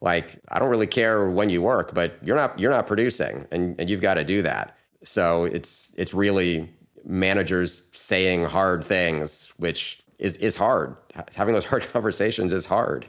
[0.00, 3.78] Like, I don't really care when you work, but you're not you're not producing, and,
[3.80, 6.68] and you've got to do that." So it's it's really
[7.04, 10.96] managers saying hard things, which is is hard.
[11.34, 13.06] Having those hard conversations is hard.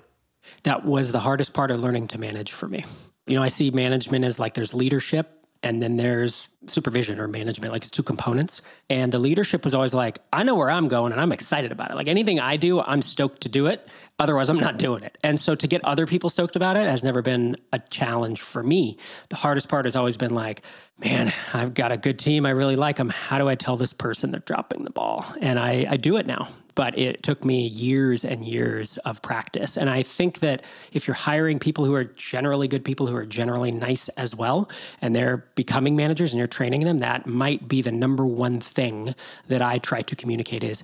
[0.64, 2.86] That was the hardest part of learning to manage for me.
[3.26, 7.74] You know, I see management as like there's leadership and then there's supervision or management
[7.74, 8.62] like it's two components.
[8.88, 11.92] And the leadership was always like i know where i'm going and i'm excited about
[11.92, 11.96] it.
[11.96, 13.88] Like anything i do i'm stoked to do it.
[14.20, 15.18] Otherwise i'm not doing it.
[15.24, 18.62] And so to get other people stoked about it has never been a challenge for
[18.62, 18.98] me.
[19.30, 20.62] The hardest part has always been like
[21.00, 22.46] man i've got a good team.
[22.46, 25.26] I really like them how do i tell this person they're dropping the ball?
[25.42, 29.78] And i, I do it now but it took me years and years of practice.
[29.78, 33.26] And I think that if you're hiring people who are generally good people who are
[33.26, 34.70] generally nice as well,
[35.02, 39.16] and they're becoming managers and you're training them, that might be the number one thing
[39.48, 40.84] that I try to communicate is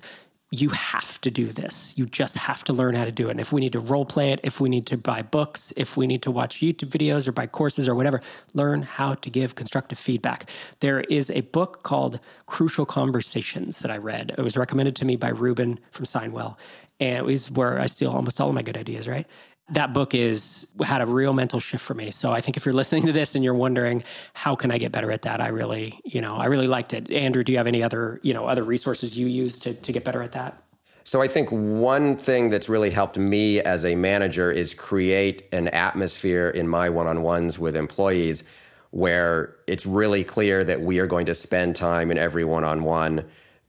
[0.54, 1.94] you have to do this.
[1.96, 3.30] You just have to learn how to do it.
[3.30, 5.96] And if we need to role play it, if we need to buy books, if
[5.96, 8.20] we need to watch YouTube videos or buy courses or whatever,
[8.52, 10.50] learn how to give constructive feedback.
[10.80, 14.34] There is a book called Crucial Conversations that I read.
[14.36, 16.56] It was recommended to me by Ruben from SignWell.
[17.00, 19.26] And it was where I steal almost all of my good ideas, right?
[19.70, 22.10] That book is had a real mental shift for me.
[22.10, 24.02] So I think if you're listening to this and you're wondering
[24.34, 27.10] how can I get better at that, I really, you know, I really liked it.
[27.10, 30.04] Andrew, do you have any other, you know, other resources you use to to get
[30.04, 30.62] better at that?
[31.04, 35.68] So I think one thing that's really helped me as a manager is create an
[35.68, 38.44] atmosphere in my one-on-ones with employees
[38.90, 43.24] where it's really clear that we are going to spend time in every one-on-one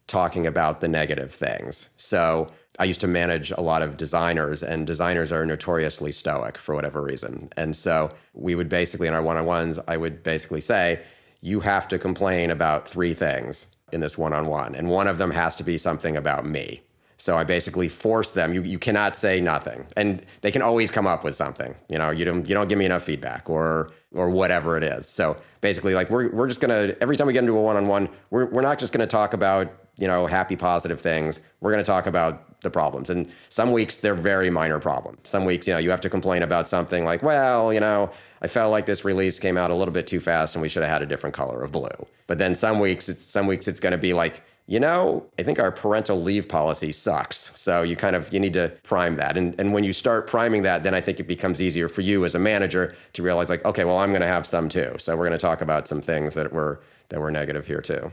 [0.06, 1.90] talking about the negative things.
[1.98, 6.74] So I used to manage a lot of designers, and designers are notoriously stoic for
[6.74, 7.50] whatever reason.
[7.56, 11.02] And so we would basically, in our one on ones, I would basically say,
[11.42, 14.74] you have to complain about three things in this one on one.
[14.74, 16.82] And one of them has to be something about me.
[17.18, 18.54] So I basically force them.
[18.54, 21.74] You, you cannot say nothing, and they can always come up with something.
[21.88, 25.08] You know, you don't you don't give me enough feedback or or whatever it is.
[25.08, 27.88] So basically, like we're we're just gonna every time we get into a one on
[27.88, 31.40] one, we're we're not just gonna talk about you know happy positive things.
[31.62, 33.10] We're gonna talk about the problems.
[33.10, 35.30] And some weeks they're very minor problems.
[35.30, 38.10] Some weeks, you know, you have to complain about something like, well, you know,
[38.42, 40.82] I felt like this release came out a little bit too fast and we should
[40.82, 42.08] have had a different color of blue.
[42.26, 45.44] But then some weeks it's some weeks it's going to be like, you know, I
[45.44, 47.52] think our parental leave policy sucks.
[47.60, 49.38] So you kind of you need to prime that.
[49.38, 52.26] And and when you start priming that, then I think it becomes easier for you
[52.26, 54.96] as a manager to realize like, okay, well, I'm going to have some too.
[54.98, 58.12] So we're going to talk about some things that were that were negative here too.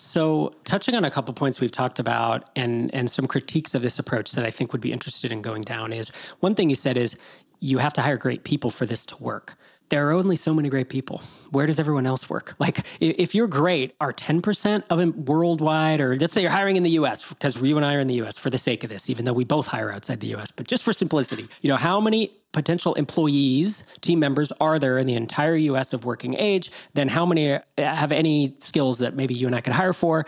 [0.00, 3.98] So, touching on a couple points we've talked about and and some critiques of this
[3.98, 6.96] approach that I think would be interested in going down is one thing you said
[6.96, 7.16] is
[7.58, 9.58] you have to hire great people for this to work
[9.90, 11.22] there are only so many great people.
[11.50, 12.54] Where does everyone else work?
[12.58, 16.82] Like, if you're great, are 10% of them worldwide, or let's say you're hiring in
[16.82, 19.08] the US, because you and I are in the US for the sake of this,
[19.08, 22.00] even though we both hire outside the US, but just for simplicity, you know, how
[22.00, 26.70] many potential employees, team members are there in the entire US of working age?
[26.94, 30.26] Then how many uh, have any skills that maybe you and I could hire for?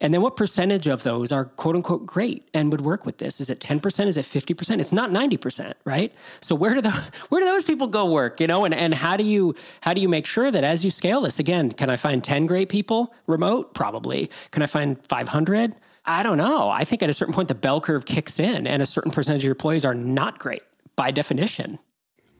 [0.00, 3.40] And then what percentage of those are quote unquote great and would work with this?
[3.40, 4.06] Is it 10%?
[4.06, 4.80] Is it 50%?
[4.80, 6.12] It's not 90%, right?
[6.40, 6.90] So where do the
[7.28, 8.64] where do those people go work, you know?
[8.64, 11.38] And and how do you how do you make sure that as you scale this
[11.38, 13.74] again, can I find 10 great people remote?
[13.74, 14.30] Probably.
[14.50, 15.74] Can I find 500?
[16.04, 16.68] I don't know.
[16.68, 19.40] I think at a certain point the bell curve kicks in and a certain percentage
[19.40, 20.62] of your employees are not great
[20.94, 21.78] by definition.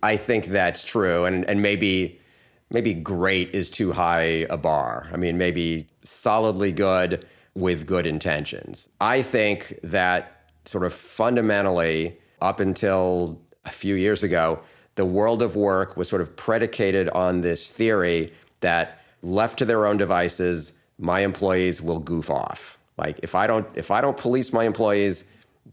[0.03, 2.21] I think that's true and and maybe
[2.71, 5.09] maybe great is too high a bar.
[5.13, 7.25] I mean, maybe solidly good
[7.57, 8.89] with good intentions.
[9.01, 14.63] I think that sort of fundamentally, up until a few years ago,
[14.97, 19.87] the world of work was sort of predicated on this theory that left to their
[19.87, 22.79] own devices, my employees will goof off.
[22.99, 25.25] Like if I don't if I don't police my employees,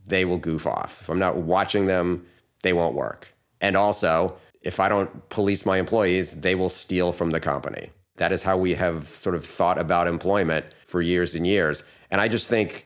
[0.08, 1.02] they will goof off.
[1.02, 2.26] If I'm not watching them,
[2.62, 3.34] they won't work.
[3.60, 7.92] And also, if I don't police my employees, they will steal from the company.
[8.24, 11.84] That is how we have sort of thought about employment for years and years.
[12.10, 12.86] And I just think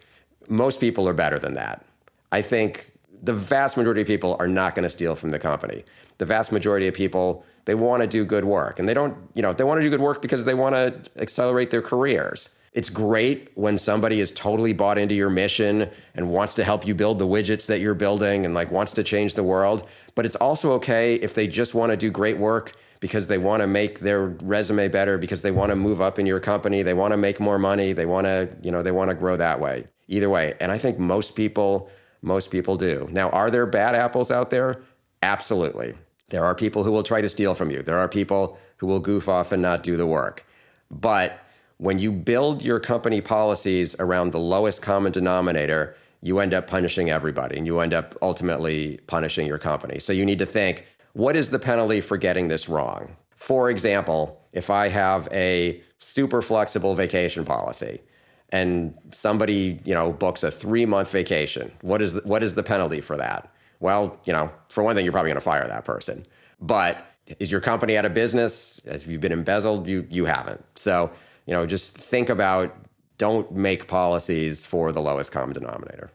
[0.50, 1.86] most people are better than that.
[2.32, 5.84] I think the vast majority of people are not going to steal from the company.
[6.18, 8.80] The vast majority of people, they want to do good work.
[8.80, 11.00] And they don't, you know, they want to do good work because they want to
[11.22, 12.58] accelerate their careers.
[12.74, 16.96] It's great when somebody is totally bought into your mission and wants to help you
[16.96, 19.88] build the widgets that you're building and like wants to change the world.
[20.16, 23.62] But it's also okay if they just want to do great work because they want
[23.62, 26.94] to make their resume better, because they want to move up in your company, they
[26.94, 29.60] want to make more money, they want to, you know, they want to grow that
[29.60, 29.88] way.
[30.08, 30.54] Either way.
[30.60, 31.90] And I think most people
[32.22, 33.08] most people do.
[33.12, 34.82] Now, are there bad apples out there?
[35.22, 35.94] Absolutely.
[36.30, 37.82] There are people who will try to steal from you.
[37.82, 40.46] There are people who will goof off and not do the work.
[40.90, 41.40] But
[41.78, 47.10] when you build your company policies around the lowest common denominator, you end up punishing
[47.10, 50.00] everybody and you end up ultimately punishing your company.
[50.00, 50.86] So you need to think
[51.18, 53.18] what is the penalty for getting this wrong?
[53.36, 58.02] For example, if I have a super flexible vacation policy
[58.50, 63.02] and somebody, you know, books a 3-month vacation, what is the, what is the penalty
[63.02, 63.52] for that?
[63.80, 66.24] Well, you know, for one thing you're probably going to fire that person.
[66.62, 67.04] But
[67.40, 68.80] is your company out of business?
[68.88, 69.88] Have you been embezzled?
[69.88, 70.64] You you haven't.
[70.76, 71.12] So,
[71.48, 72.76] you know, just think about
[73.18, 76.12] don't make policies for the lowest common denominator.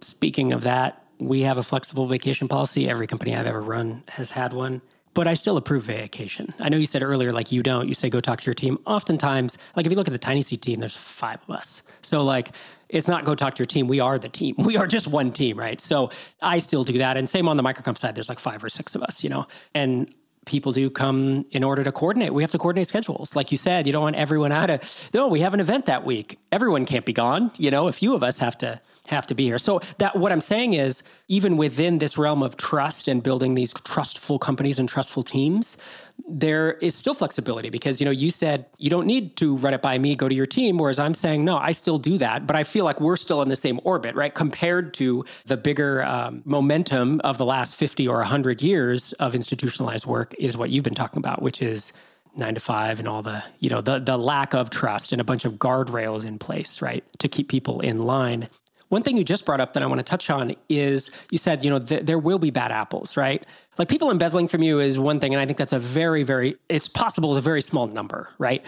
[0.00, 2.88] Speaking of that, we have a flexible vacation policy.
[2.88, 4.82] Every company I've ever run has had one.
[5.14, 6.54] But I still approve vacation.
[6.58, 7.86] I know you said earlier, like you don't.
[7.86, 8.78] You say go talk to your team.
[8.86, 11.82] Oftentimes, like if you look at the TinySeed team, there's five of us.
[12.00, 12.52] So like
[12.88, 13.88] it's not go talk to your team.
[13.88, 14.54] We are the team.
[14.58, 15.80] We are just one team, right?
[15.80, 17.16] So I still do that.
[17.16, 19.46] And same on the MicroConf side, there's like five or six of us, you know?
[19.74, 20.14] And
[20.46, 22.32] people do come in order to coordinate.
[22.34, 23.36] We have to coordinate schedules.
[23.36, 24.80] Like you said, you don't want everyone out of,
[25.14, 26.38] no, we have an event that week.
[26.50, 27.52] Everyone can't be gone.
[27.58, 29.58] You know, a few of us have to have to be here.
[29.58, 33.72] So that what I'm saying is even within this realm of trust and building these
[33.84, 35.76] trustful companies and trustful teams,
[36.28, 39.82] there is still flexibility because you know you said you don't need to run it
[39.82, 42.54] by me go to your team whereas i'm saying no i still do that but
[42.54, 46.42] i feel like we're still in the same orbit right compared to the bigger um,
[46.44, 50.94] momentum of the last 50 or 100 years of institutionalized work is what you've been
[50.94, 51.92] talking about which is
[52.36, 55.24] nine to five and all the you know the the lack of trust and a
[55.24, 58.48] bunch of guardrails in place right to keep people in line
[58.92, 61.64] one thing you just brought up that I want to touch on is you said,
[61.64, 63.42] you know, th- there will be bad apples, right?
[63.78, 65.32] Like people embezzling from you is one thing.
[65.32, 68.62] And I think that's a very, very, it's possible it's a very small number, right?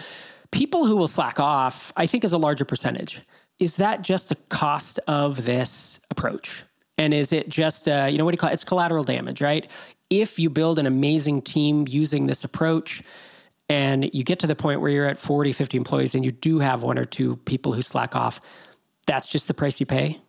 [0.51, 3.21] People who will slack off, I think is a larger percentage.
[3.59, 6.65] Is that just a cost of this approach?
[6.97, 8.55] And is it just, uh, you know, what do you call it?
[8.55, 9.71] It's collateral damage, right?
[10.09, 13.03] If you build an amazing team using this approach,
[13.69, 16.61] and you get to the point where you're at 40, 50 employees and you do
[16.61, 18.41] have one or two people who slack off,
[19.05, 20.21] that's just the price you pay?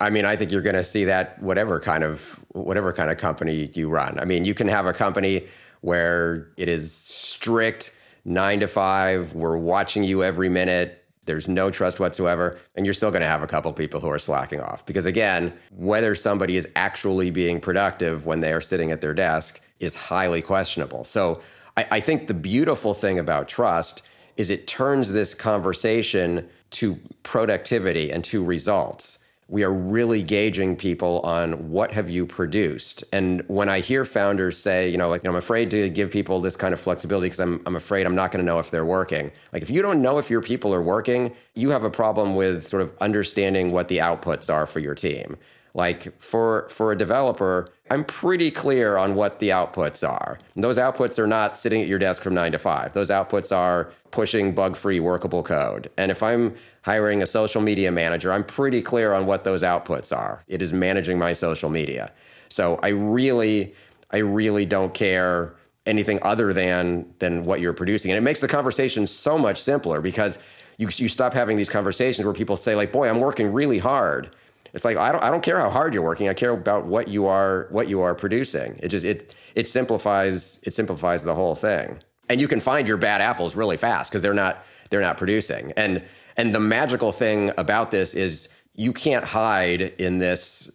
[0.00, 3.18] I mean, I think you're going to see that whatever kind of whatever kind of
[3.18, 4.18] company you run.
[4.18, 5.46] I mean, you can have a company
[5.82, 7.94] where it is strict
[8.24, 13.10] 9 to 5, we're watching you every minute, there's no trust whatsoever, and you're still
[13.10, 14.84] going to have a couple people who are slacking off.
[14.84, 19.60] Because again, whether somebody is actually being productive when they are sitting at their desk
[19.80, 21.04] is highly questionable.
[21.04, 21.40] So,
[21.76, 24.02] I, I think the beautiful thing about trust
[24.36, 29.18] is it turns this conversation to productivity and to results.
[29.48, 33.02] We are really gauging people on what have you produced.
[33.12, 36.12] And when I hear founders say, you know, like, you know, I'm afraid to give
[36.12, 38.70] people this kind of flexibility because I'm, I'm afraid I'm not going to know if
[38.70, 39.32] they're working.
[39.52, 42.68] Like, if you don't know if your people are working, you have a problem with
[42.68, 45.36] sort of understanding what the outputs are for your team.
[45.74, 50.38] Like for for a developer, I'm pretty clear on what the outputs are.
[50.54, 52.92] And those outputs are not sitting at your desk from 9 to 5.
[52.92, 55.90] Those outputs are pushing bug-free workable code.
[55.96, 60.16] And if I'm hiring a social media manager, I'm pretty clear on what those outputs
[60.16, 60.44] are.
[60.48, 62.12] It is managing my social media.
[62.48, 63.74] So I really
[64.10, 65.54] I really don't care
[65.86, 68.10] anything other than than what you're producing.
[68.10, 70.38] And it makes the conversation so much simpler because
[70.78, 74.34] you you stop having these conversations where people say like, "Boy, I'm working really hard."
[74.72, 76.28] It's like I don't I don't care how hard you're working.
[76.28, 78.78] I care about what you are what you are producing.
[78.82, 81.98] It just it it simplifies it simplifies the whole thing.
[82.28, 85.72] And you can find your bad apples really fast because they're not they're not producing.
[85.76, 86.02] And
[86.36, 90.70] and the magical thing about this is you can't hide in this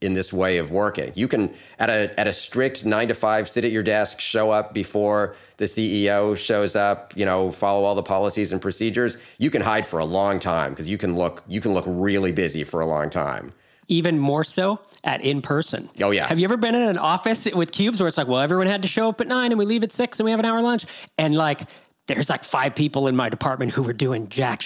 [0.00, 1.12] in this way of working.
[1.14, 4.50] You can at a at a strict 9 to 5 sit at your desk, show
[4.50, 9.16] up before the CEO shows up, you know, follow all the policies and procedures.
[9.38, 12.32] You can hide for a long time because you can look you can look really
[12.32, 13.52] busy for a long time.
[13.88, 15.90] even more so at in person.
[16.02, 16.26] Oh, yeah.
[16.26, 18.80] Have you ever been in an office with cubes where it's like, well, everyone had
[18.82, 20.62] to show up at nine and we leave at six and we have an hour
[20.62, 20.86] lunch?
[21.18, 21.68] And like,
[22.06, 24.62] there's like five people in my department who were doing jack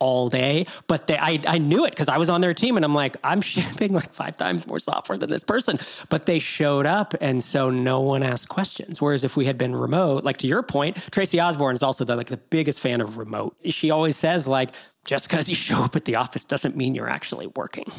[0.00, 2.84] all day, but they, I, I knew it because I was on their team and
[2.84, 5.78] I'm like, I'm shipping like five times more software than this person.
[6.08, 9.00] But they showed up and so no one asked questions.
[9.00, 12.16] Whereas if we had been remote, like to your point, Tracy Osborne is also the,
[12.16, 13.56] like the biggest fan of remote.
[13.66, 14.70] She always says like,
[15.04, 17.90] just because you show up at the office doesn't mean you're actually working.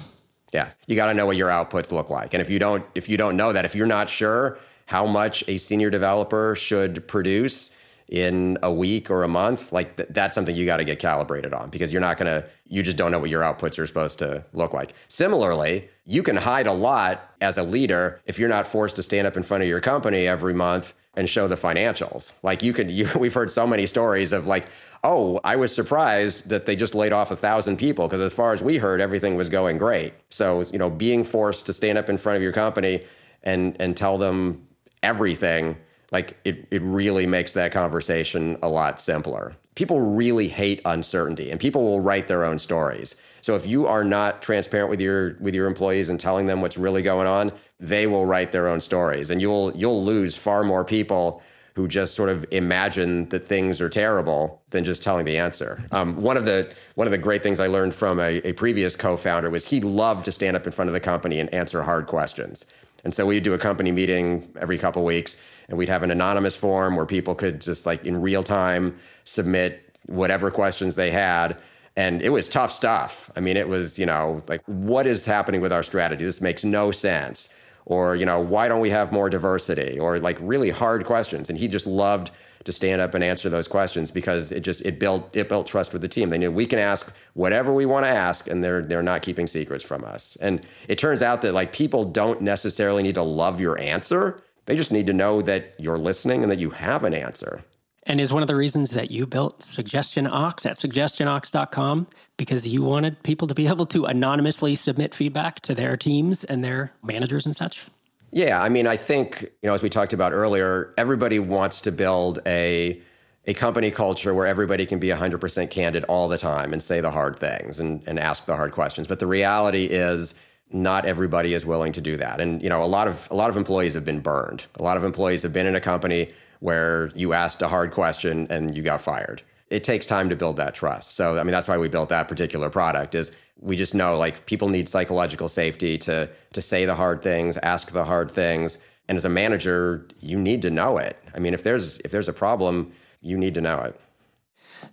[0.54, 3.08] Yeah, you got to know what your outputs look like, and if you don't, if
[3.08, 7.74] you don't know that, if you're not sure how much a senior developer should produce
[8.12, 11.53] in a week or a month, like th- that's something you got to get calibrated
[11.53, 14.43] on because you're not gonna, you just don't know what your outputs are supposed to
[14.51, 14.93] look like.
[15.07, 19.28] Similarly, you can hide a lot as a leader if you're not forced to stand
[19.28, 22.34] up in front of your company every month and show the financials.
[22.43, 24.68] Like you could, you, we've heard so many stories of like,
[25.05, 28.51] oh, I was surprised that they just laid off a thousand people because as far
[28.51, 30.14] as we heard, everything was going great.
[30.30, 33.05] So, you know, being forced to stand up in front of your company
[33.43, 34.68] and and tell them
[35.01, 35.78] everything,
[36.12, 39.55] like it, it really makes that conversation a lot simpler.
[39.76, 43.16] People really hate uncertainty and people will write their own stories.
[43.41, 46.78] So if you are not transparent with your with your employees and telling them what's
[46.78, 50.84] really going on, they will write their own stories and you'll you'll lose far more
[50.84, 51.41] people
[51.76, 55.84] who just sort of imagine that things are terrible than just telling the answer.
[55.91, 58.95] Um, one of the one of the great things I learned from a, a, previous
[58.95, 62.07] co-founder was he loved to stand up in front of the company and answer hard
[62.07, 62.66] questions.
[63.03, 65.38] And so we'd do a company meeting every couple weeks,
[65.72, 69.96] and we'd have an anonymous form where people could just like in real time submit
[70.06, 71.58] whatever questions they had.
[71.96, 73.32] And it was tough stuff.
[73.36, 76.24] I mean, it was, you know, like, what is happening with our strategy?
[76.24, 77.54] This makes no sense
[77.86, 81.58] or you know why don't we have more diversity or like really hard questions and
[81.58, 82.32] he just loved
[82.64, 85.92] to stand up and answer those questions because it just it built it built trust
[85.92, 88.84] with the team they knew we can ask whatever we want to ask and they're
[88.84, 93.02] they're not keeping secrets from us and it turns out that like people don't necessarily
[93.02, 96.59] need to love your answer they just need to know that you're listening and that
[96.59, 97.64] you have an answer
[98.03, 102.07] and is one of the reasons that you built Suggestion Ox at suggestionox.com
[102.38, 106.64] because you wanted people to be able to anonymously submit feedback to their teams and
[106.64, 107.86] their managers and such?
[108.32, 111.91] Yeah, I mean, I think, you know, as we talked about earlier, everybody wants to
[111.91, 113.01] build a
[113.45, 117.09] a company culture where everybody can be 100% candid all the time and say the
[117.09, 119.07] hard things and, and ask the hard questions.
[119.07, 120.36] But the reality is
[120.74, 122.40] not everybody is willing to do that.
[122.40, 124.66] And, you know, a lot of a lot of employees have been burned.
[124.80, 128.48] A lot of employees have been in a company where you asked a hard question
[128.50, 129.42] and you got fired.
[129.70, 131.14] It takes time to build that trust.
[131.14, 134.46] So, I mean, that's why we built that particular product is we just know like
[134.46, 138.78] people need psychological safety to to say the hard things, ask the hard things.
[139.08, 141.18] And as a manager, you need to know it.
[141.36, 142.92] I mean, if there's if there's a problem,
[143.22, 144.00] you need to know it.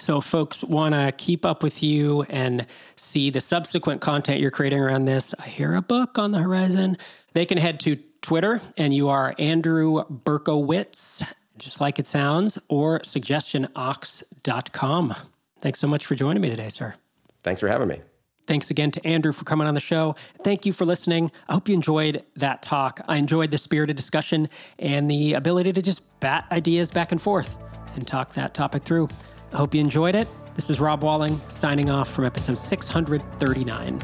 [0.01, 4.81] So, folks want to keep up with you and see the subsequent content you're creating
[4.81, 5.35] around this.
[5.39, 6.97] I hear a book on the horizon.
[7.33, 11.27] They can head to Twitter, and you are Andrew Berkowitz
[11.59, 15.15] just like it sounds, or suggestionox.com.
[15.61, 16.95] Thanks so much for joining me today, sir.
[17.43, 18.01] Thanks for having me.
[18.47, 20.15] Thanks again to Andrew for coming on the show.
[20.43, 21.31] Thank you for listening.
[21.49, 23.03] I hope you enjoyed that talk.
[23.07, 27.59] I enjoyed the spirited discussion and the ability to just bat ideas back and forth
[27.95, 29.09] and talk that topic through.
[29.53, 30.29] I hope you enjoyed it.
[30.55, 34.01] This is Rob Walling signing off from episode 639.